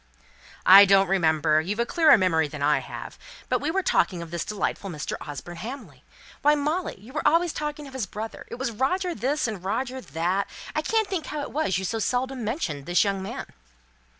"I 0.65 0.85
don't 0.85 1.07
remember. 1.09 1.61
You've 1.61 1.77
a 1.77 1.85
clearer 1.85 2.17
memory 2.17 2.47
than 2.47 2.63
I 2.63 2.79
have. 2.79 3.19
But 3.49 3.61
we 3.61 3.69
were 3.69 3.83
talking 3.83 4.23
of 4.23 4.31
this 4.31 4.43
delightful 4.43 4.89
Mr. 4.89 5.15
Osborne 5.21 5.57
Hamley. 5.57 6.03
Why, 6.41 6.55
Molly, 6.55 6.99
you 6.99 7.13
were 7.13 7.21
always 7.27 7.53
talking 7.53 7.85
of 7.85 7.93
his 7.93 8.07
brother 8.07 8.47
it 8.49 8.55
was 8.55 8.71
Roger 8.71 9.13
this, 9.13 9.47
and 9.47 9.63
Roger 9.63 10.01
that 10.01 10.49
I 10.75 10.81
can't 10.81 11.07
think 11.07 11.27
how 11.27 11.41
it 11.41 11.51
was 11.51 11.77
you 11.77 11.85
so 11.85 11.99
seldom 11.99 12.43
mentioned 12.43 12.87
this 12.87 13.03
young 13.03 13.21
man." 13.21 13.45